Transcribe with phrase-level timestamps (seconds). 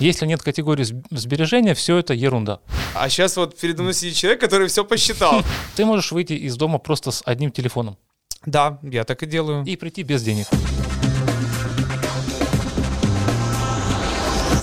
[0.00, 2.60] Если нет категории сб- сбережения, все это ерунда.
[2.94, 5.42] А сейчас вот передо мной сидит человек, который все посчитал.
[5.74, 7.98] Ты можешь выйти из дома просто с одним телефоном
[8.46, 9.64] Да, я так и делаю.
[9.64, 10.46] и прийти без денег.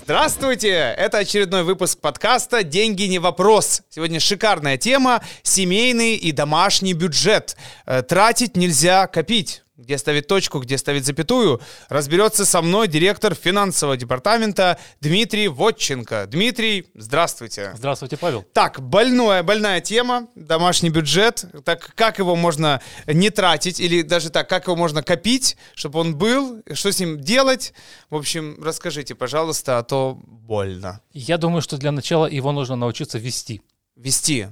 [0.06, 0.70] Здравствуйте!
[0.98, 3.82] Это очередной выпуск подкаста «Деньги не вопрос».
[3.90, 7.58] Сегодня шикарная тема– семейный и домашний бюджет.
[7.86, 9.64] Э, Тратить нельзя копить.
[9.78, 16.28] Где ставить точку, где ставить запятую, разберется со мной директор финансового департамента Дмитрий Вотченко.
[16.28, 17.74] Дмитрий, здравствуйте.
[17.76, 18.44] Здравствуйте, Павел.
[18.54, 21.44] Так, больная, больная тема, домашний бюджет.
[21.66, 26.16] Так, как его можно не тратить, или даже так, как его можно копить, чтобы он
[26.18, 27.74] был, что с ним делать?
[28.10, 31.02] В общем, расскажите, пожалуйста, а то больно.
[31.12, 33.62] Я думаю, что для начала его нужно научиться вести.
[33.98, 34.48] Вести.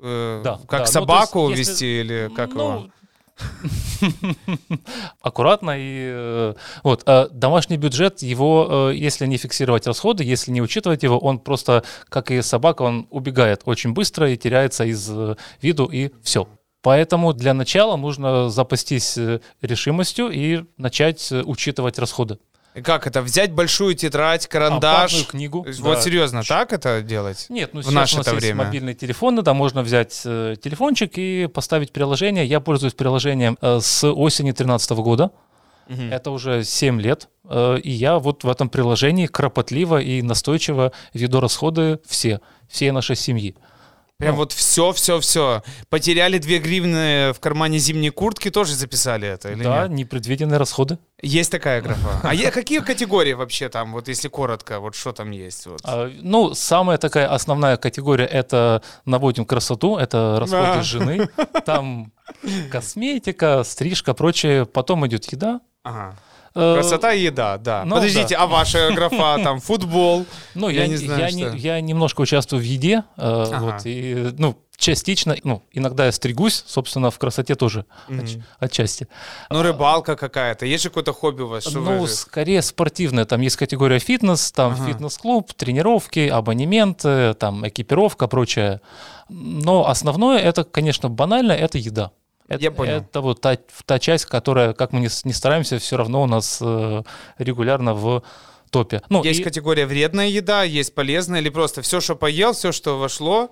[0.00, 0.86] Э, Да, как да.
[0.86, 2.90] Ну, собаку то есть, если- вести или как Ну, его?
[5.20, 10.62] аккуратно и э, вот э, домашний бюджет его э, если не фиксировать расходы если не
[10.62, 15.36] учитывать его он просто как и собака он убегает очень быстро и теряется из э,
[15.60, 16.46] виду и все
[16.82, 19.18] Поэтому для начала нужно запастись
[19.62, 22.38] решимостью и начать учитывать расходы.
[22.82, 23.22] Как это?
[23.22, 25.12] Взять большую тетрадь, карандаш?
[25.12, 25.66] Ампарную книгу.
[25.80, 26.00] Вот да.
[26.00, 27.46] серьезно, так это делать?
[27.48, 28.64] Нет, ну в сейчас наше у нас это есть время?
[28.64, 32.44] мобильные телефоны, да, можно взять э, телефончик и поставить приложение.
[32.46, 35.30] Я пользуюсь приложением э, с осени 2013 года.
[35.86, 36.12] Мгм.
[36.12, 37.28] Это уже 7 лет.
[37.48, 43.16] э, И я вот в этом приложении кропотливо и настойчиво веду расходы все, всей нашей
[43.16, 43.54] семьи.
[44.18, 45.62] Прям вот все, все, все.
[45.90, 49.90] Потеряли две гривны в кармане зимней куртки, тоже записали это или да, нет?
[49.98, 50.98] непредвиденные расходы.
[51.20, 52.20] Есть такая графа.
[52.22, 55.66] А е- какие категории вообще там, вот если коротко, вот что там есть?
[55.66, 55.80] Вот.
[55.84, 60.82] А, Ну, самая такая основная категория— это наводим красоту, это расходы А.
[60.82, 61.28] жены.
[61.66, 62.12] Там
[62.70, 64.64] косметика, стрижка, прочее.
[64.64, 65.60] Потом идет еда.
[65.82, 66.16] Ага.
[66.54, 67.84] Э, Красота и еда, да.
[67.84, 70.24] ну, Подождите, а ваша графа там футбол?
[70.54, 71.36] Ну, Я я, не знаю, я, что.
[71.50, 73.58] не- я немножко участвую в еде, э, Ага.
[73.60, 79.08] вот, и, ну, частично, ну, иногда я стригусь, собственно, в красоте тоже отч- отчасти.
[79.50, 80.64] Ну, рыбалка какая-то.
[80.66, 81.72] Есть же какое-то хобби у вас?
[81.72, 84.86] Ну, вы- скорее спортивное, там есть категория фитнес, там Ага.
[84.86, 88.80] фитнес-клуб, тренировки, абонементы, там экипировка, прочее.
[89.28, 92.10] Но основное, это, конечно, банально, это еда.
[92.48, 92.96] Это, Я понял.
[92.96, 93.56] Это вот та,
[93.86, 97.02] та часть, которая, как мы не, стараемся, все равно у нас э,
[97.38, 98.22] регулярно в
[98.70, 99.02] топе.
[99.08, 102.98] Ну, Есть и- категория вредная еда, есть полезная, или просто все, что поел, все, что
[102.98, 103.50] вошло,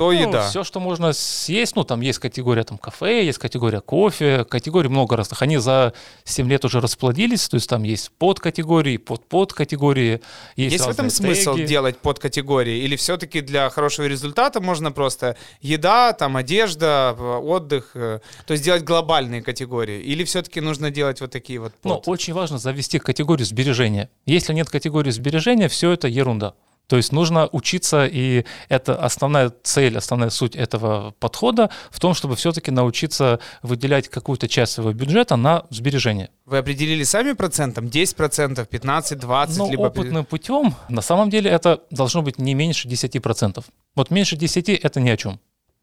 [0.00, 0.48] то еда.
[0.48, 4.88] Все, Ну, что можно съесть, ну, там есть категория там, кафе, есть категория кофе, категорий
[4.88, 5.42] много разных.
[5.42, 5.92] Они за
[6.24, 10.22] 7 лет уже расплодились, то есть там есть подкатегории, под-подкатегории.
[10.56, 11.66] Есть, Есть в этом разные смысл теги.
[11.66, 12.78] делать под категории?
[12.78, 18.64] Или все-таки для хорошего результата можно просто еда, там одежда, э, отдых, э, то есть
[18.64, 20.00] делать глобальные категории?
[20.00, 22.08] Или все-таки нужно делать вот такие вот Но под?
[22.08, 24.08] очень важно завести категорию сбережения.
[24.24, 26.54] Если нет категории сбережения, все это ерунда.
[26.90, 32.34] То есть нужно учиться, и это основная цель, основная суть этого подхода в том, чтобы
[32.34, 36.30] все-таки научиться выделять какую-то часть своего бюджета на сбережение.
[36.46, 37.84] Вы определили сами процентом?
[37.86, 39.56] 10%, 15, 20?
[39.56, 39.82] Но либо...
[39.82, 43.64] опытным путем, на самом деле, это должно быть не меньше 10%.
[43.94, 45.38] Вот меньше 10 это ни о чем.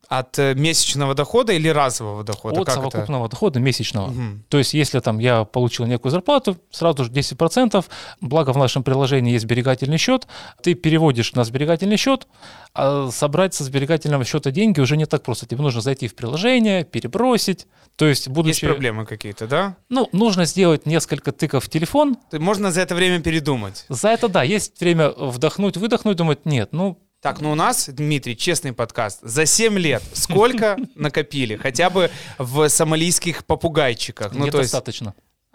[0.10, 2.62] От э, месячного дохода или разового дохода?
[2.62, 2.82] От Как это?
[2.82, 4.08] совокупного дохода месячного.
[4.08, 4.44] Мгм.
[4.50, 7.86] То есть, если там я получил некую зарплату, сразу же 10%,
[8.22, 10.28] благо в нашем приложении есть сберегательный счет,
[10.62, 12.28] ты переводишь на сберегательный счет,
[12.74, 15.46] а собрать со сберегательного счета деньги уже не так просто.
[15.46, 17.68] Тебе нужно зайти в приложение, перебросить.
[17.96, 18.68] То есть, Есть будучи...
[18.68, 19.76] проблемы какие-то, да?
[19.90, 22.18] Ну, нужно сделать несколько тыков в телефон.
[22.32, 23.86] Можно за это время передумать.
[23.90, 28.38] За это, да, есть время вдохнуть, выдохнуть, думать, нет, ну, Так, ну у нас, Дмитрий,
[28.38, 29.22] честный подкаст.
[29.24, 31.56] За 7 лет сколько накопили?
[31.56, 34.34] Хотя бы в сомалийских попугайчиках.
[34.34, 34.74] Ну, то есть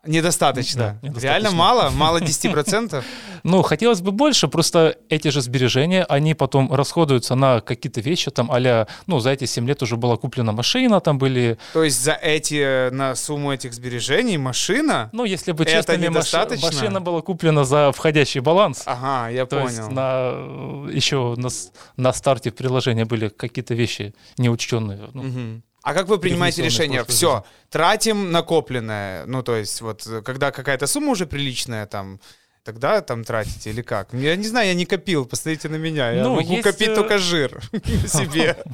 [0.05, 0.81] недостаточно.
[1.03, 1.27] Да, недостаточно.
[1.29, 1.91] Реально мало?
[1.91, 3.03] Мало 10%?
[3.45, 8.53] Ну, хотелось бы больше, просто эти же сбережения, они потом расходуются на какие-то вещи, там,
[8.53, 12.13] а ну, за эти 7 лет уже была куплена машина, там были, То есть за
[12.13, 15.11] эти, э, на сумму этих сбережений машина?
[15.13, 16.33] ну, если бы честными, маш-
[16.63, 19.69] машина была куплена за входящий баланс, Ага, я то понял.
[19.69, 21.49] есть на, еще на,
[21.97, 25.01] на старте приложения были какие-то вещи неучтенные.
[25.15, 25.63] Ну, Мгм.
[25.83, 27.05] А как вы принимаете решение?
[27.05, 29.27] Все, тратим накопленное.
[29.27, 32.21] Ну, то есть, вот, когда какая-то сумма уже приличная, там,
[32.65, 34.13] тогда там тратите или как?
[34.13, 36.13] Я не знаю, я не копил, посмотрите на меня.
[36.13, 37.61] Я Ну, могу есть, копить э, только жир
[38.07, 38.57] себе.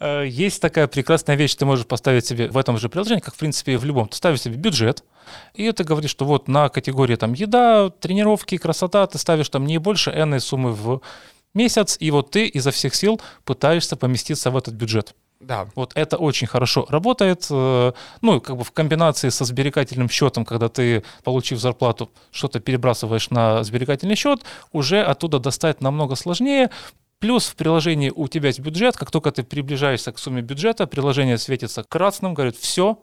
[0.00, 3.38] Э, Есть такая прекрасная вещь, ты можешь поставить себе в этом же приложении, как в
[3.38, 4.08] принципе в любом.
[4.08, 5.04] Ты ставишь себе бюджет,
[5.54, 9.78] и это говорит, что вот на категории там еда, тренировки, красота, ты ставишь там не
[9.78, 11.00] больше энной суммы в
[11.54, 15.14] месяц, и вот ты изо всех сил пытаешься поместиться в этот бюджет.
[15.46, 15.66] Да.
[15.74, 17.46] Вот это очень хорошо работает.
[17.50, 17.92] э,
[18.22, 23.62] Ну, как бы в комбинации со сберегательным счетом, когда ты, получив зарплату, что-то перебрасываешь на
[23.64, 24.40] сберегательный счет,
[24.72, 26.70] уже оттуда достать намного сложнее.
[27.18, 28.96] Плюс в приложении у тебя есть бюджет.
[28.96, 32.98] Как только ты приближаешься к сумме бюджета, приложение светится красным, говорит, все,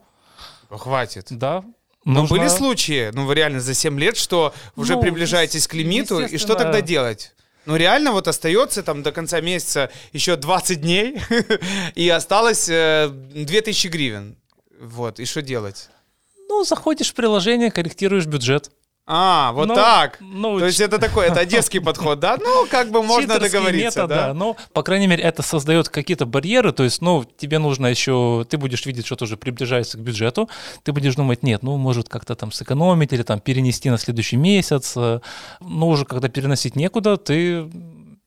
[0.70, 1.26] Хватит.
[1.30, 1.64] да.
[2.04, 5.74] Но нужно- были случаи, ну вы реально за 7 лет, что уже Ну, приближаетесь к
[5.74, 7.34] лимиту, и что тогда делать?
[7.64, 11.20] Ну реально вот остается там до конца месяца еще 20 дней,
[11.94, 14.36] и осталось э, 2000 гривен.
[14.80, 15.88] Вот, и что делать?
[16.48, 18.70] Ну, заходишь в приложение, корректируешь бюджет.
[19.04, 20.18] А, вот Ну, так.
[20.20, 22.38] ну, То есть это такой, это одесский подход, да?
[22.40, 24.34] Ну, как бы можно договориться, метод, да?
[24.34, 26.72] Но, по крайней мере, это создает какие-то барьеры.
[26.72, 28.46] То есть, ну, тебе нужно еще...
[28.48, 30.48] Ты будешь видеть, что тоже приближается к бюджету.
[30.84, 34.94] Ты будешь думать, нет, ну, может, как-то там сэкономить или там перенести на следующий месяц.
[34.94, 37.68] Но уже когда переносить некуда, ты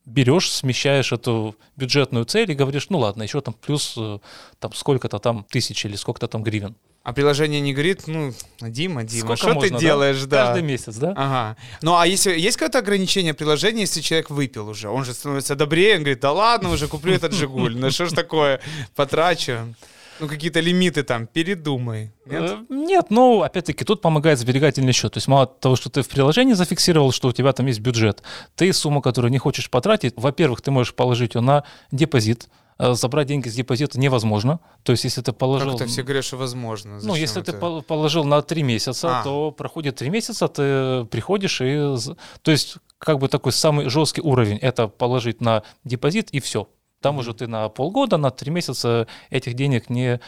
[0.06, 4.19] берешь, смещаешь эту бюджетную цель и говоришь, ну ладно, еще там плюс э,
[4.60, 6.75] там сколько-то там тысяч или сколько-то там гривен.
[7.06, 10.48] А приложение не говорит, ну, Дима, Дима, Сколько что ты можно, делаешь, да?
[10.48, 11.13] Каждый месяц, да?
[11.16, 11.57] Ага.
[11.84, 14.90] Ну, а если есть какое-то ограничение приложения, если человек выпил уже?
[14.90, 18.12] Он же становится добрее, он говорит, да ладно, уже куплю этот Жигуль, ну что ж
[18.12, 18.60] такое,
[18.96, 19.75] потрачу.
[20.19, 22.12] Ну, какие-то лимиты там, передумай.
[22.25, 22.42] Нет?
[22.42, 25.13] Э, Нет, ну, опять-таки, тут помогает сберегательный счет.
[25.13, 28.24] То есть мало того, что ты в приложении зафиксировал, что у тебя там есть бюджет,
[28.56, 33.48] ты сумму, которую не хочешь потратить, во-первых, ты можешь положить ее на депозит, забрать деньги
[33.48, 34.60] с депозита невозможно.
[34.83, 35.72] То есть если ты положил...
[35.72, 36.95] Как-то все говорят, что возможно.
[36.95, 37.60] Ну, Зачем если ты это?
[37.60, 39.24] пол- положил на три месяца, А.
[39.24, 41.95] то проходит три месяца, ты приходишь и...
[42.42, 46.68] То есть как бы такой самый жесткий уровень— это положить на депозит и все.
[47.01, 50.19] Там уже ты на полгода, на три месяца этих денег не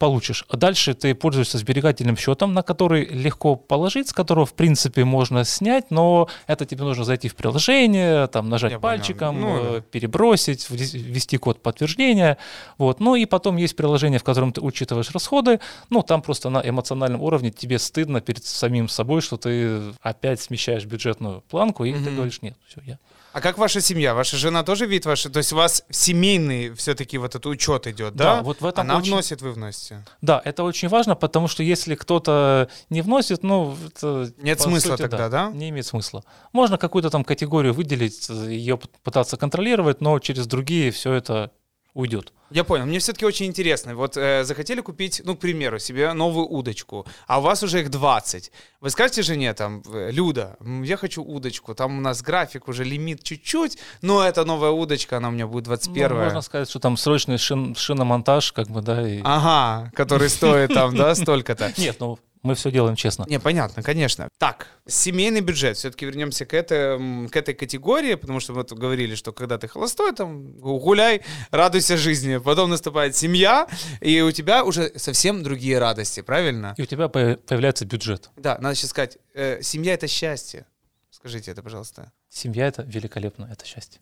[0.00, 0.46] получишь.
[0.48, 5.44] А дальше ты пользуешься сберегательным счетом, на который легко положить, с которого, в принципе, можно
[5.44, 8.96] снять, но это тебе нужно зайти в приложение, там, нажать Я понял.
[8.96, 9.80] пальчиком, Ну, э, да.
[9.82, 12.38] перебросить, ввести- код подтверждения.
[12.78, 12.98] Вот.
[12.98, 15.60] Ну и потом есть приложение, в котором ты учитываешь расходы.
[15.90, 20.86] Ну, там просто на эмоциональном уровне тебе стыдно перед самим собой, что ты опять смещаешь
[20.86, 22.14] бюджетную планку, и ты Мгм.
[22.16, 22.98] говоришь, нет, все, я.
[23.32, 24.14] А как ваша семья?
[24.14, 25.30] Ваша жена тоже видит ваши...
[25.30, 28.36] То есть у вас семейный все-таки вот этот учет идет, да?
[28.36, 30.04] Да, вот в этом Она очень- вносит, вы вносите.
[30.20, 35.02] Да, это очень важно, потому что если кто-то не вносит, ну, это, Нет смысла сути,
[35.02, 35.50] тогда, да?
[35.50, 36.24] Не имеет смысла.
[36.52, 41.52] Можно какую-то там категорию выделить, ее пытаться контролировать, но через другие все это
[41.94, 42.32] уйдет.
[42.50, 42.84] Я понял.
[42.84, 43.94] Мне все-таки очень интересно.
[43.94, 47.90] Вот э, захотели купить, ну, к примеру, себе новую удочку, а у вас уже их
[47.90, 48.50] 20.
[48.80, 53.22] Вы скажете жене, там, э, Люда, я хочу удочку, там у нас график, уже лимит
[53.22, 56.96] чуть-чуть, но это новая удочка, она у меня будет 21 Ну, можно сказать, что там
[56.96, 59.20] срочный шин- шиномонтаж, как бы, да, и...
[59.22, 61.72] Ага, который стоит там, да, столько-то.
[61.78, 63.24] Нет, ну, мы все делаем честно.
[63.28, 64.28] Не, понятно, конечно.
[64.38, 65.76] Так, семейный бюджет.
[65.76, 69.68] Все-таки вернемся к, этой, к этой категории, потому что мы тут говорили, что когда ты
[69.68, 72.38] холостой, там, гуляй, радуйся жизни.
[72.38, 73.68] Потом наступает семья,
[74.00, 76.74] и у тебя уже совсем другие радости, правильно?
[76.78, 78.30] И у тебя по- появляется бюджет.
[78.36, 80.66] Да, надо сейчас сказать, э, семья— это счастье.
[81.10, 82.12] Скажите это, пожалуйста.
[82.30, 84.00] Семья— это великолепно, это счастье.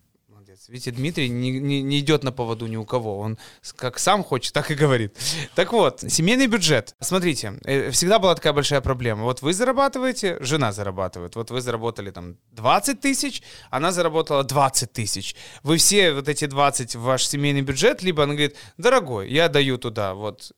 [0.59, 0.69] Молодец.
[0.69, 3.19] Видите, Дмитрий не, не- не идет на поводу ни у кого.
[3.19, 3.37] Он
[3.75, 5.15] как сам хочет, так и говорит.
[5.55, 6.95] Так вот, семейный бюджет.
[6.99, 9.23] Смотрите, э, всегда была такая большая проблема.
[9.23, 11.35] Вот вы зарабатываете, жена зарабатывает.
[11.35, 15.35] Вот вы заработали там 20 тысяч, она заработала 20 тысяч.
[15.63, 19.77] Вы все вот эти 20 в ваш семейный бюджет, либо она говорит, дорогой, я даю
[19.77, 20.51] туда вот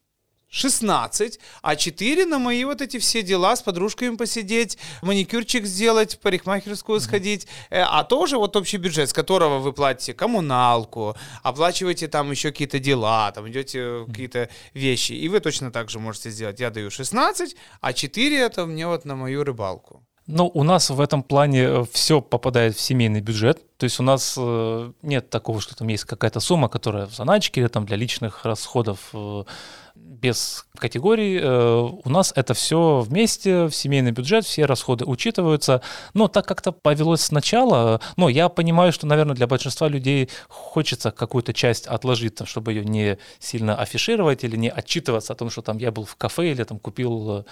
[0.51, 6.19] 16, а 4 на мои вот эти все дела с подружками посидеть, маникюрчик сделать, в
[6.19, 12.31] парикмахерскую сходить, Э, а тоже вот общий бюджет, с которого вы платите коммуналку, оплачиваете там
[12.31, 16.59] еще какие-то дела, там идете э, какие-то вещи, и вы точно так же можете сделать.
[16.59, 20.03] Я даю 16, а 4 это мне вот на мою рыбалку.
[20.27, 23.59] Ну, у нас в этом плане все попадает в семейный бюджет.
[23.77, 27.61] То есть у нас э, нет такого, что там есть какая-то сумма, которая в заначке
[27.61, 29.43] или там для личных расходов э,
[29.95, 31.39] без категорий.
[31.41, 35.81] Э, у нас это все вместе, в семейный бюджет, все расходы учитываются.
[36.13, 41.53] Но так как-то повелось сначала, но я понимаю, что, наверное, для большинства людей хочется какую-то
[41.53, 45.91] часть отложить, чтобы ее не сильно афишировать или не отчитываться о том, что там я
[45.91, 47.43] был в кафе или там купил э,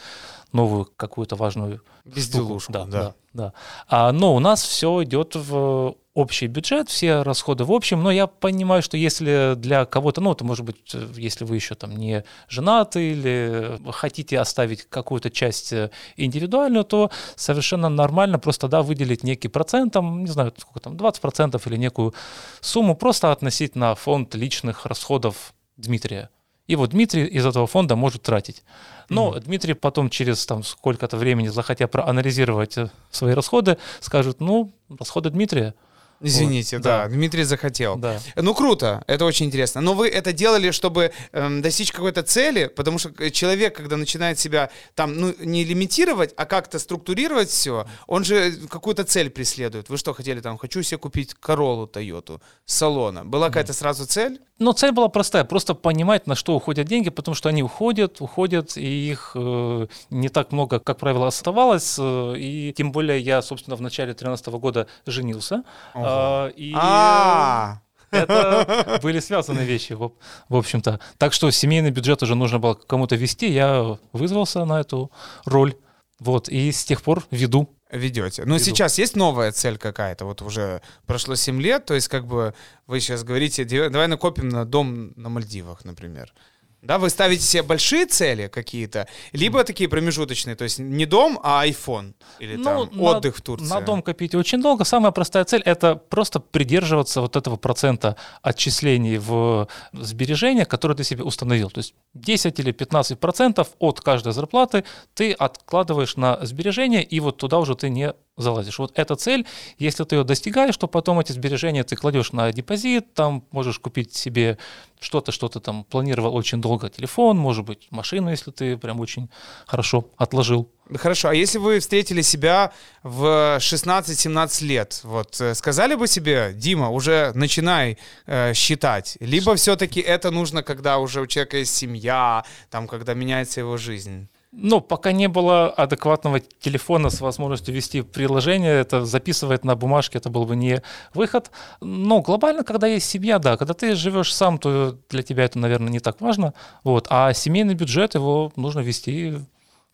[0.52, 3.02] новую какую-то важную Безделушку, да, да.
[3.02, 3.54] да, да.
[3.88, 8.28] А, но у нас все идет в общий бюджет, все расходы в общем, но я
[8.28, 12.24] понимаю, что если для кого-то, ну, это может быть, э, если вы еще там не
[12.48, 19.48] женаты или хотите оставить какую-то часть э, индивидуальную, то совершенно нормально просто, да, выделить некий
[19.48, 22.14] процент, там, не знаю, сколько там, 20% или некую
[22.62, 26.30] сумму, просто относить на фонд личных расходов Дмитрия.
[26.70, 28.64] И вот Дмитрий из этого фонда может тратить.
[29.10, 35.32] Но Дмитрий потом через там сколько-то времени, захотя проанализировать э, свои расходы, скажет, ну, расходы
[35.32, 35.74] Дмитрия.
[36.22, 37.10] Извините, Вот, да, да.
[37.10, 37.96] Дмитрий захотел.
[37.96, 38.20] Да.
[38.36, 39.82] Ну круто, это очень интересно.
[39.82, 44.40] Но вы это делали, чтобы эм, достичь какой-то цели, потому что э, человек, когда начинает
[44.40, 49.90] себя там, ну, не лимитировать, а как-то структурировать все, он же какую-то цель преследует.
[49.90, 50.58] Вы что хотели там?
[50.58, 53.24] Хочу себе купить Королу Тойоту с салона.
[53.26, 54.40] Была какая-то сразу цель?
[54.60, 58.76] Но цель была простая, просто понимать, на что уходят деньги, потому что они уходят, уходят,
[58.76, 61.96] и их э, не так много, как правило, оставалось.
[61.98, 65.64] э, и тем более я, собственно, в начале 2013 года женился.
[66.10, 70.16] Э, и А, это были связанные вещи, в, об-
[70.50, 71.00] в общем-то.
[71.18, 75.12] Так что семейный бюджет уже нужно было кому-то вести, я вызвался на эту
[75.46, 75.76] роль.
[76.20, 77.70] Вот, и с тех пор веду.
[77.92, 78.44] ведете.
[78.46, 78.66] Ну, Веду.
[78.66, 80.26] сейчас есть новая цель какая-то?
[80.26, 82.54] Вот уже прошло 7 лет, то есть как бы
[82.88, 86.34] вы сейчас говорите, «Ди- давай накопим на дом на Мальдивах, например.
[86.82, 91.66] Да, вы ставите себе большие цели какие-то, либо такие промежуточные, то есть не дом, а
[91.68, 93.68] iPhone или Ну, там на- отдых в Турции.
[93.68, 94.86] На дом копить очень долго.
[94.86, 101.24] Самая простая цель— это просто придерживаться вот этого процента отчислений в сбережения, которые ты себе
[101.24, 101.70] установил.
[101.70, 104.84] То есть 10 или 15 процентов от каждой зарплаты
[105.14, 108.80] ты откладываешь на сбережения, и вот туда уже ты не залазишь.
[108.80, 109.46] Вот эта цель,
[109.78, 114.16] если ты ее достигаешь, то потом эти сбережения ты кладешь на депозит, там можешь купить
[114.16, 114.58] себе
[115.00, 119.30] что-то, что ты там планировал очень долго, телефон, может быть, машину, если ты прям очень
[119.66, 120.70] хорошо отложил.
[120.96, 122.72] Хорошо, а если вы встретили себя
[123.04, 130.00] в 16-17 лет, вот э, сказали бы себе, Дима, уже начинай э, считать, либо все-таки
[130.02, 134.28] это нужно, когда уже у человека есть семья, там, когда меняется его жизнь?
[134.52, 140.32] Ну, пока не было адекватного телефона с возможностью вести приложение, это записывать на бумажке, это
[140.32, 140.82] был бы не
[141.14, 141.52] выход.
[141.82, 145.92] Но глобально, когда есть семья, да, когда ты живешь сам, то для тебя это, наверное,
[145.92, 146.56] не так важно.
[146.84, 147.06] Вот.
[147.12, 149.40] А семейный бюджет, его нужно вести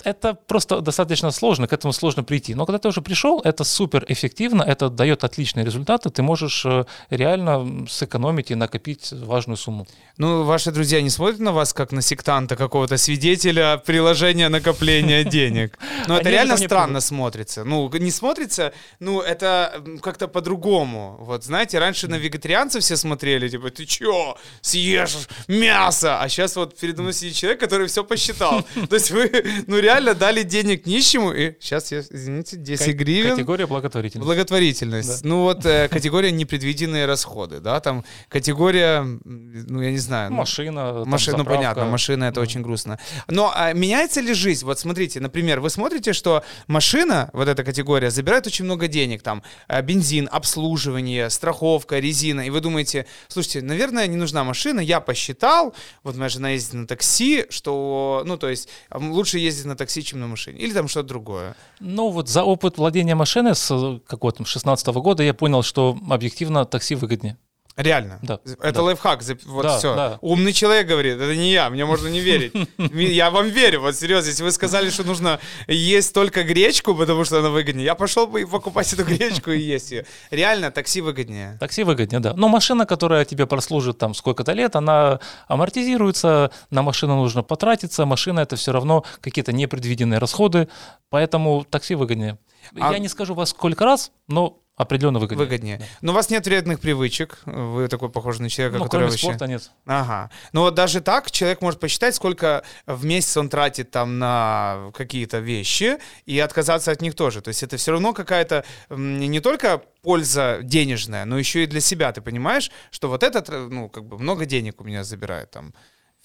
[0.06, 2.56] это просто достаточно сложно, к этому сложно прийти.
[2.56, 6.86] Но когда ты уже пришел, это супер эффективно, это дает отличные результаты, ты можешь э,
[7.10, 9.88] реально сэкономить и накопить важную сумму.
[10.18, 15.80] Ну, ваши друзья не смотрят на вас как на сектанта какого-то свидетеля приложения накопления денег.
[16.08, 17.64] Ну, это реально странно смотрится.
[17.64, 21.18] Ну, не смотрится, ну, это как-то по-другому.
[21.20, 25.16] Вот, знаете, раньше на вегетарианцев все смотрели, типа, ты чё, съешь
[25.48, 26.22] мясо?
[26.22, 28.64] А сейчас вот передо мной сидит человек, который все посчитал.
[28.90, 29.32] То есть вы,
[29.68, 33.32] ну, реально дали денег нищему, и сейчас, я, извините, 10 Кат- гривен.
[33.32, 34.26] Категория благотворительности.
[34.26, 35.24] Благотворительность.
[35.24, 40.32] Ну вот э, категория непредвиденные расходы, да, там категория, ну я не знаю.
[40.32, 43.00] ну, Машина, там, Машина, ну понятно, машина это очень грустно.
[43.28, 44.66] Но а, меняется ли жизнь?
[44.66, 49.44] Вот смотрите, например, вы смотрите, что машина, вот эта категория, забирает очень много денег, там
[49.68, 55.74] э, бензин, обслуживание, страховка, резина, и вы думаете, слушайте, наверное, не нужна машина, я посчитал,
[56.04, 60.20] вот моя жена ездит на такси, что, ну то есть лучше ездить на такси, чем
[60.20, 61.56] на машине, или там что-то другое.
[61.80, 66.66] Ну вот за опыт владения машиной с э, какого-то 16 года я понял, что объективно
[66.66, 67.38] такси выгоднее.
[67.78, 68.20] Реально.
[68.22, 68.82] Да, Это да.
[68.84, 69.22] лайфхак.
[69.46, 69.96] Вот Да, все.
[69.96, 70.18] да.
[70.22, 72.54] Умный человек говорит, это не я, мне можно не верить.
[72.94, 74.30] Я вам верю, вот серьезно.
[74.30, 78.48] Если вы сказали, что нужно есть только гречку, потому что она выгоднее, я пошел бы
[78.48, 80.06] покупать эту гречку и есть ее.
[80.32, 81.58] Реально, такси выгоднее.
[81.60, 82.34] Такси выгоднее, да.
[82.34, 88.40] Но машина, которая тебе прослужит там сколько-то лет, она амортизируется, на машину нужно потратиться, машина
[88.40, 90.70] это все равно какие-то непредвиденные расходы,
[91.10, 92.38] поэтому такси выгоднее.
[92.80, 95.46] А- Я не скажу во сколько раз, но определенно выгоднее.
[95.46, 95.82] Выгоднее.
[96.02, 97.40] Но у вас нет вредных привычек.
[97.46, 99.28] Вы такой похож на человека, Ну, который кроме вообще...
[99.28, 99.72] спорта нет.
[99.86, 100.30] Ага.
[100.52, 105.40] Ну вот даже так человек может посчитать, сколько в месяц он тратит там на какие-то
[105.40, 107.42] вещи, и отказаться от них тоже.
[107.42, 112.12] То есть это все равно какая-то не только польза денежная, но еще и для себя.
[112.12, 115.74] Ты понимаешь, что вот этот, э, ну, как бы много денег у меня забирает там.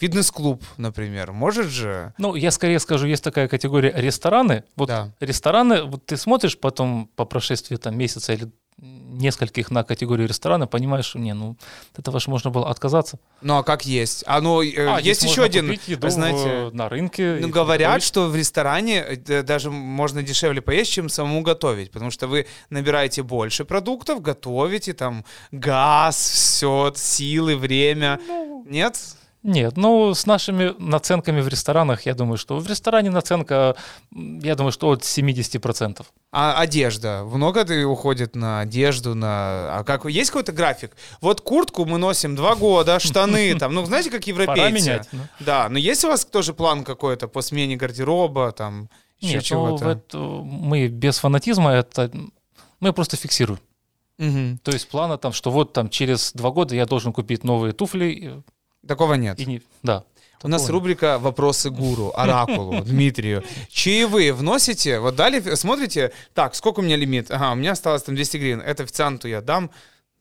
[0.01, 2.15] Фитнес-клуб, например, может же...
[2.17, 4.65] Ну, я скорее скажу, есть такая категория рестораны.
[4.75, 5.13] Вот Да.
[5.21, 8.49] рестораны, вот ты смотришь потом по прошествии там месяца или
[8.81, 11.57] нескольких на категорию ресторана, понимаешь, не, ну,
[11.93, 13.19] от этого же можно было отказаться.
[13.43, 14.25] Ну а как есть?
[14.27, 16.71] А ну, э, А, есть еще один, еду знаете...
[16.75, 17.37] на рынке.
[17.39, 22.27] Ну, говорят, что в ресторане э, даже можно дешевле поесть, чем самому готовить, потому что
[22.27, 28.19] вы набираете больше продуктов, готовите, там, газ, все, силы, время.
[28.27, 28.99] Ну, Нет?
[29.43, 33.75] Нет, ну, с нашими наценками в ресторанах, я думаю, что в ресторане наценка,
[34.11, 36.05] я думаю, что от 70%.
[36.31, 37.25] А одежда?
[37.25, 39.79] Много ты уходит на одежду, на...
[39.79, 40.05] А как...
[40.05, 40.93] Есть какой-то график?
[41.23, 44.61] Вот куртку мы носим два года, штаны там, ну, знаете, как европейцы.
[44.61, 45.09] Пора менять.
[45.13, 45.21] ну.
[45.41, 49.47] Да, но есть у вас тоже план какой-то по смене гардероба, там, еще Нет, ну,
[49.47, 49.91] чего-то?
[49.91, 52.11] это- мы без фанатизма, это
[52.81, 53.61] мы просто фиксируем.
[54.19, 54.59] Мгм.
[54.59, 58.43] То есть плана там, что вот там через два года я должен купить новые туфли.
[58.83, 59.39] И- Такого нет.
[59.39, 60.05] И не, да.
[60.43, 60.71] У нас нет.
[60.71, 63.45] рубрика «Вопросы гуру», оракулу, Дмитрию.
[63.69, 64.99] Чаевые вносите?
[64.99, 67.31] Вот дали, смотрите, так, сколько у меня лимит?
[67.31, 68.61] Ага, у меня осталось там 200 гривен.
[68.63, 69.71] Это официанту я дам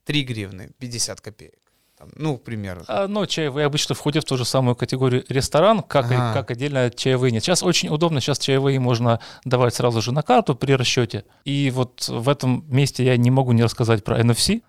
[0.05, 1.53] 3 гривны, 50 копеек.
[1.97, 2.83] Там, ну, к примеру.
[2.87, 6.33] А, Но чаевые обычно входят в ту же самую категорию ресторан, как, и- Ага.
[6.33, 7.43] как отдельно чаевые нет.
[7.43, 11.23] Сейчас очень удобно, сейчас чаевые можно давать сразу же на карту при расчете.
[11.45, 14.61] И вот в этом месте я не могу не рассказать про NFC,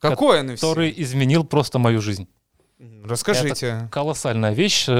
[0.00, 0.54] Какой NFC?
[0.60, 2.28] который изменил просто мою жизнь.
[3.04, 3.88] Расскажите.
[3.90, 4.84] Колоссальная вещь.
[4.88, 4.92] Э,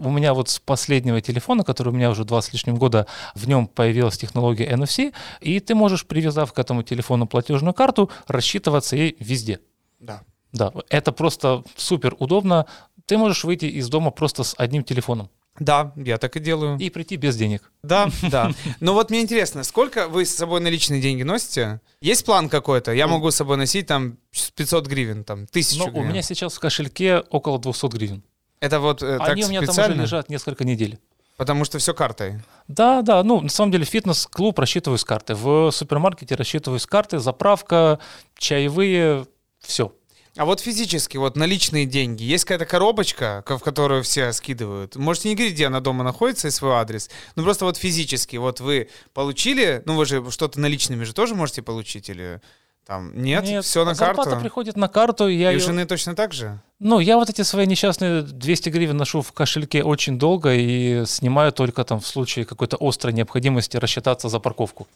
[0.00, 3.46] У меня вот с последнего телефона, который у меня уже два с лишним года, в
[3.46, 9.16] нем появилась технология NFC, и ты можешь, привязав к этому телефону платежную карту, рассчитываться ей
[9.20, 9.60] везде.
[10.00, 10.22] Да.
[10.52, 12.66] Да, это просто супер удобно.
[13.06, 16.78] Ты можешь выйти из дома просто с одним телефоном Да, я так и делаю.
[16.78, 17.70] и прийти без денег.
[17.82, 18.52] Да, да.
[18.80, 21.80] Но вот мне интересно, сколько вы с собой наличные деньги носите?
[22.00, 22.92] Есть план какой-то?
[22.92, 24.16] Я могу с собой носить там
[24.54, 26.08] 500 гривен, там, 1000 Но Ну, у гривен.
[26.10, 28.22] меня сейчас в кошельке около 200 гривен.
[28.60, 30.98] Это вот э, так Они у меня там уже лежат несколько недель.
[31.36, 32.42] Потому что все картой.
[32.68, 35.34] Да, да, ну, на самом деле, фитнес-клуб рассчитываю с карты.
[35.34, 37.98] В супермаркете рассчитываю с карты, заправка,
[38.36, 39.26] чаевые,
[39.60, 39.94] все.
[40.36, 44.94] А вот физически, вот наличные деньги, есть какая-то коробочка, ко- в которую все скидывают?
[44.96, 47.10] Можете не говорить, где она дома находится и свой адрес.
[47.34, 51.62] Ну просто вот физически, вот вы получили, ну вы же что-то наличными же тоже можете
[51.62, 52.40] получить или
[52.86, 54.42] там нет, все на зарплата карту.
[54.42, 56.60] приходит на карту, и я И её- жены точно так же?
[56.78, 61.52] Ну, я вот эти свои несчастные 200 гривен ношу в кошельке очень долго и снимаю
[61.52, 64.86] только там в случае какой-то острой необходимости рассчитаться за парковку.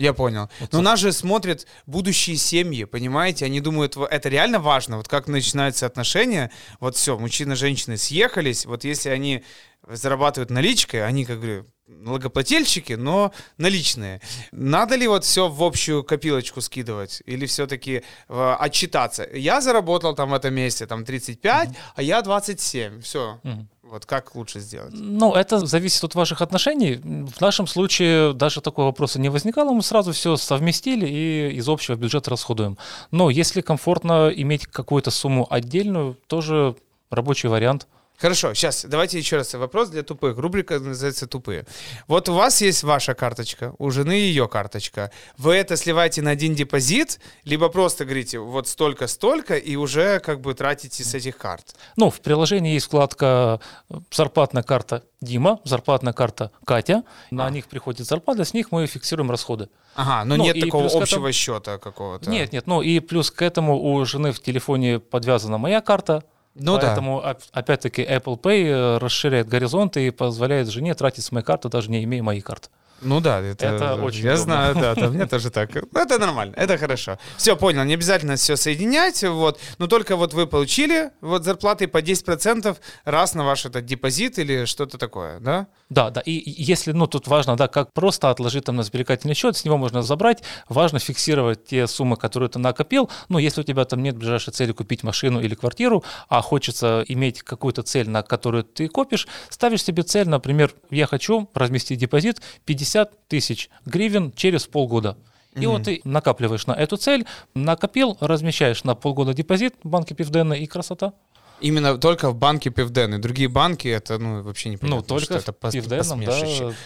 [0.00, 0.48] Я понял.
[0.72, 3.44] Но нас же смотрят будущие семьи, понимаете?
[3.44, 4.96] Они думают, «Во- это реально важно.
[4.96, 6.50] Вот как начинаются отношения.
[6.80, 8.66] Вот все, мужчина и женщины съехались.
[8.66, 9.42] Вот если они
[9.88, 14.20] зарабатывают наличкой, они, как говорю, налогоплательщики, но наличные.
[14.52, 17.22] Надо ли вот все в общую копилочку скидывать?
[17.26, 19.28] Или все-таки отчитаться?
[19.34, 23.00] Я заработал там в этом месте там 35, а я 27.
[23.00, 23.40] Все.
[23.42, 23.68] Мгм.
[23.90, 24.92] Вот как лучше сделать?
[24.94, 26.94] Ну, это зависит от ваших отношений.
[26.94, 29.72] В нашем случае даже такого вопроса не возникало.
[29.72, 32.78] Мы сразу все совместили и из общего бюджета расходуем.
[33.10, 36.76] Но если комфортно иметь какую-то сумму отдельную, тоже
[37.10, 37.88] рабочий вариант.
[38.20, 40.36] Хорошо, сейчас давайте еще раз вопрос для тупых.
[40.36, 41.64] Рубрика называется «Тупые».
[42.06, 45.10] Вот у вас есть ваша карточка, у жены ее карточка.
[45.38, 50.52] Вы это сливаете на один депозит, либо просто говорите вот столько-столько и уже как бы
[50.52, 51.74] тратите с этих карт.
[51.96, 57.04] Ну, в приложении есть вкладка э, «Зарплатная карта Дима», «Зарплатная карта Катя».
[57.30, 57.50] На А.
[57.50, 59.70] них приходит зарплата, с них мы фиксируем расходы.
[59.94, 62.28] Ага, но Ну, нет такого общего этому- счета какого-то.
[62.28, 66.22] Нет, нет, ну и плюс к этому у жены в телефоне подвязана моя карта,
[66.54, 66.86] Ну да.
[66.88, 71.68] поэтому оп- опять-таки Apple Pay э, расширяет горизонты и позволяет жене тратить с моей карты,
[71.68, 72.68] даже не имея моей карты.
[73.00, 74.44] Ну да, это, Это очень Я удобно.
[74.44, 75.70] знаю, да, да, мне тоже так.
[75.92, 77.18] Ну, Это нормально, это хорошо.
[77.36, 79.58] Все, понял, не обязательно все соединять, вот.
[79.78, 84.64] Но только вот вы получили вот зарплаты по 10% раз на ваш этот депозит или
[84.66, 85.66] что-то такое, да?
[85.88, 86.20] Да, да.
[86.20, 89.64] И и если, ну, тут важно, да, как просто отложить там на сберегательный счет, с
[89.64, 90.42] него можно забрать.
[90.68, 93.10] Важно фиксировать те суммы, которые ты накопил.
[93.28, 97.42] Ну, если у тебя там нет ближайшей цели купить машину или квартиру, а хочется иметь
[97.42, 102.89] какую-то цель, на которую ты копишь, ставишь себе цель, например, я хочу разместить депозит 50
[103.28, 105.16] тысяч гривен через полгода.
[105.54, 110.54] И вот ты накапливаешь на эту цель, накопил, размещаешь на полгода депозит в банке Пивдена
[110.54, 111.12] и красота.
[111.60, 113.14] Именно только в банке Пивден.
[113.14, 116.32] И другие банки, это ну, вообще не Ну, только что это пос- Пивденом, да.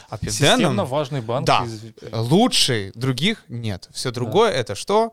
[0.09, 1.47] А системно Пивденом важный банк.
[1.47, 1.65] Да.
[1.65, 3.89] из- лучший, других нет.
[3.93, 5.13] Все другое это что?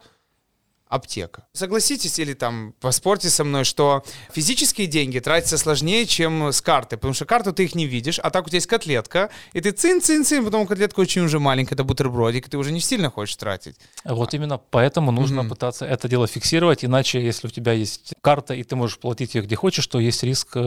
[0.91, 1.45] Аптека.
[1.53, 7.13] Согласитесь или там поспорьте со мной, что физические деньги тратятся сложнее, чем с карты, потому
[7.13, 10.43] что карту ты их не видишь, а так у тебя есть котлетка, и ты цин-цин-цин,
[10.43, 13.77] потом котлетка очень уже маленькая, это бутербродик, и ты уже не сильно хочешь тратить.
[14.03, 15.51] Вот именно поэтому нужно Мгм.
[15.51, 19.43] пытаться это дело фиксировать, иначе если у тебя есть карта и ты можешь платить ее
[19.43, 20.57] где хочешь, то есть риск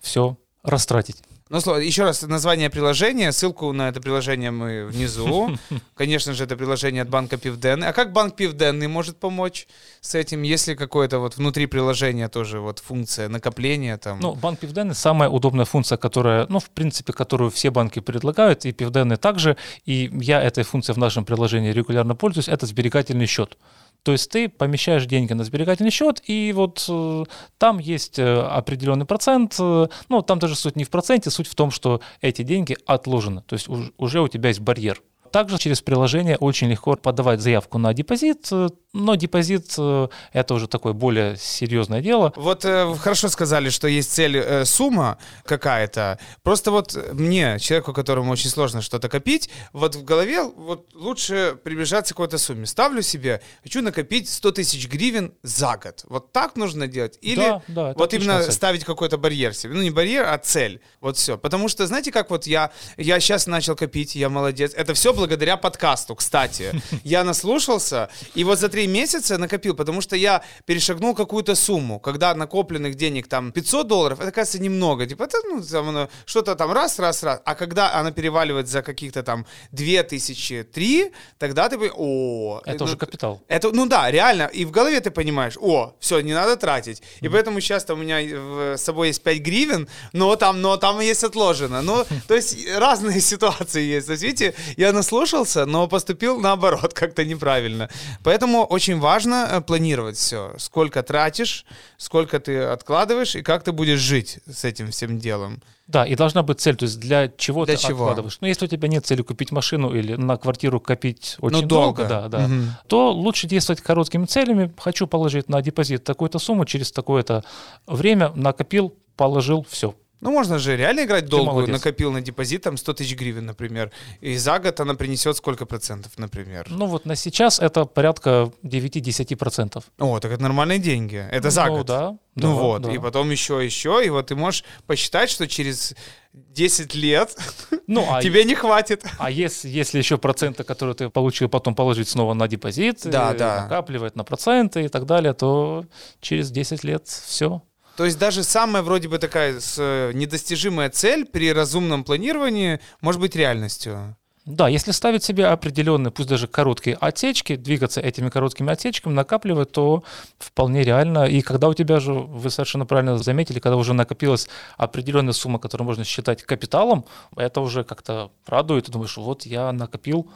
[0.00, 1.22] все растратить.
[1.50, 5.56] Ну, слово, еще раз название приложения, ссылку на это приложение мы внизу.
[5.94, 7.82] Конечно же, это приложение от банка Пивден.
[7.84, 9.66] А как банк Пивденный может помочь
[10.02, 14.20] с этим, если какое-то вот внутри приложения тоже вот функция накопления там?
[14.20, 18.72] Ну, банк Пивдены самая удобная функция, которая, ну, в принципе, которую все банки предлагают, и
[18.72, 19.56] Пивдены также,
[19.86, 23.56] и я этой функцией в нашем приложении регулярно пользуюсь, это сберегательный счет.
[24.02, 27.24] То есть ты помещаешь деньги на сберегательный счет, и вот э,
[27.58, 31.54] там есть э, определенный процент, э, ну, там даже суть не в проценте, суть в
[31.54, 35.02] том, что эти деньги отложены, то есть уж- уже у тебя есть барьер.
[35.30, 38.48] Также через приложение очень легко подавать заявку на депозит.
[38.94, 42.32] Но депозит э, это уже такое более серьезное дело.
[42.36, 46.18] Вот э, хорошо сказали, что есть цель э, сумма какая-то.
[46.42, 52.14] Просто вот мне, человеку, которому очень сложно что-то копить, вот в голове вот лучше приближаться
[52.14, 52.64] к какой-то сумме.
[52.64, 56.04] Ставлю себе, хочу накопить 100 тысяч гривен за год.
[56.08, 57.18] Вот так нужно делать?
[57.20, 58.52] Или Да, да, вот именно цель.
[58.52, 59.74] ставить какой-то барьер себе?
[59.74, 60.80] Ну, не барьер, а цель.
[61.02, 61.36] Вот все.
[61.36, 64.72] Потому что, знаете, как вот я, я сейчас начал копить, я молодец.
[64.74, 66.72] Это все благодаря подкасту, кстати.
[67.04, 72.00] Я наслушался, и вот за три месяца накопил, потому что я перешагнул какую-то сумму.
[72.00, 75.06] Когда накопленных денег там 500 долларов, это, кажется, немного.
[75.06, 77.40] Типа, это ну, там, что-то там раз, раз, раз.
[77.44, 81.76] А когда она переваливает за каких-то там 2000, 3, тогда ты...
[81.94, 83.40] О, Это ну, уже капитал.
[83.48, 84.50] это, ну да, реально.
[84.54, 87.02] И в голове ты понимаешь, о, все, не надо тратить.
[87.20, 90.76] И поэтому сейчас там у меня в- с собой есть 5 гривен, но там, но
[90.76, 91.82] там есть отложено.
[91.82, 94.06] Ну, то есть разные ситуации есть.
[94.06, 97.88] То есть, видите, я наслушался, но поступил наоборот, как-то неправильно.
[98.22, 100.52] Поэтому очень важно э, планировать все.
[100.58, 101.64] Сколько тратишь,
[101.96, 105.62] сколько ты откладываешь и как ты будешь жить с этим всем делом.
[105.86, 108.04] Да, и должна быть цель, то есть для чего Для ты чего?
[108.04, 108.38] откладываешь.
[108.42, 112.04] Ну, если у тебя нет цели купить машину или на квартиру копить очень Ну, долго.
[112.06, 112.72] да, да, Мгм.
[112.88, 114.72] то лучше действовать короткими целями.
[114.78, 117.42] Хочу положить на депозит такую-то сумму, через такое-то
[117.86, 119.94] время накопил, положил, все.
[120.20, 121.68] Ну, можно же реально играть долгую.
[121.68, 123.92] Накопил на депозит там 100 тысяч гривен, например.
[124.20, 126.66] И за год она принесет сколько процентов, например?
[126.68, 129.82] Ну, вот на сейчас это порядка 9-10%.
[129.98, 131.24] О, так это нормальные деньги.
[131.30, 131.86] Это за ну, год.
[131.86, 132.18] да.
[132.34, 132.92] Ну да, вот, да.
[132.92, 135.94] и потом еще, еще, и вот ты можешь посчитать, что через
[136.32, 137.36] 10 лет
[137.88, 139.04] Ну, а, тебе не хватит.
[139.18, 143.36] а если, если еще проценты, которые ты получил, потом положить снова на депозит, Да, э,
[143.36, 143.62] да.
[143.62, 145.84] накапливать на проценты и так далее, то
[146.20, 147.62] через 10 лет все.
[147.98, 153.34] То есть даже самая вроде бы такая э, недостижимая цель при разумном планировании может быть
[153.34, 154.16] реальностью.
[154.44, 160.04] Да, если ставить себе определенные, пусть даже короткие отсечки, двигаться этими короткими отсечками, накапливать, то
[160.38, 161.24] вполне реально.
[161.24, 165.86] И когда у тебя же, вы совершенно правильно заметили, когда уже накопилась определенная сумма, которую
[165.86, 168.86] можно считать капиталом, это уже как-то радует.
[168.86, 170.30] Ты думаешь, вот я накопил.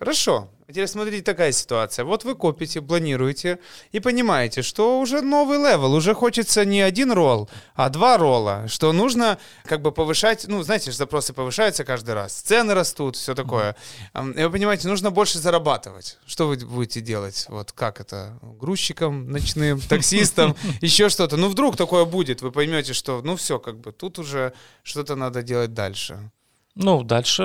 [0.00, 0.48] Хорошо.
[0.68, 2.04] Теперь смотрите, такая ситуация.
[2.04, 3.60] Вот вы копите, планируете
[3.92, 8.92] и понимаете, что уже новый level, уже хочется не один ролл, а два ролла, что
[8.92, 13.76] нужно как бы повышать, ну, знаете, запросы повышаются каждый раз, цены растут, все такое.
[14.12, 16.18] И вы понимаете, нужно больше зарабатывать.
[16.26, 17.46] Что вы будете делать?
[17.48, 18.36] Вот как это?
[18.42, 21.36] Грузчиком ночным, таксистом, еще что-то.
[21.36, 24.52] Ну, вдруг такое будет, вы поймете, что, ну, все, как бы, тут уже
[24.82, 26.30] что-то надо делать дальше.
[26.78, 27.42] Ну, дальше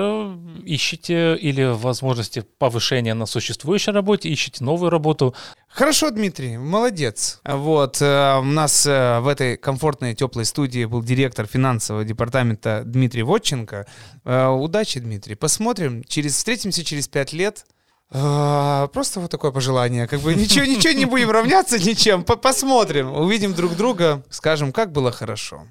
[0.64, 5.34] ищите или возможности повышения на существующей работе, ищите новую работу.
[5.68, 7.40] Хорошо, Дмитрий, молодец.
[7.42, 13.22] Вот, э, у нас э, в этой комфортной, теплой студии был директор финансового департамента Дмитрий
[13.22, 13.86] Водченко.
[14.26, 15.34] Э, Удачи, Дмитрий.
[15.34, 17.64] Посмотрим, через, встретимся через пять лет.
[18.10, 20.06] Просто вот такое пожелание.
[20.06, 22.22] Как бы ничего, ничего не будем равняться ничем.
[22.24, 25.66] По- Посмотрим, увидим друг друга, скажем, как было хорошо.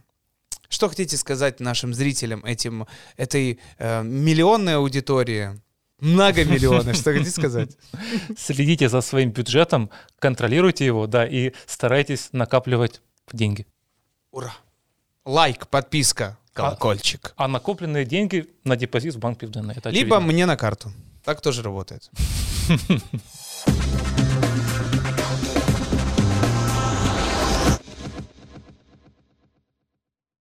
[0.71, 5.61] Что хотите сказать нашим зрителям, этим, этой э, миллионной аудитории?
[5.99, 7.71] Многомиллионной, что хотите сказать?
[8.37, 13.01] Следите за своим бюджетом, контролируйте его, да, и старайтесь накапливать
[13.33, 13.67] деньги.
[14.31, 14.53] Ура!
[15.25, 17.33] Лайк, подписка, колокольчик.
[17.35, 19.73] А накопленные деньги на депозит в банк Пивдена.
[19.73, 20.19] Либо очевидно.
[20.21, 20.93] мне на карту.
[21.25, 22.09] Так тоже работает.